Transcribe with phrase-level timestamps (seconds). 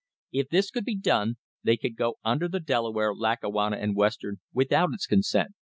[0.31, 4.89] If this could be done they could go under the Delaware, Lackawanna and Western without
[4.95, 5.51] its consent.